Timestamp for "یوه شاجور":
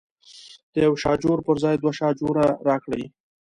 0.85-1.37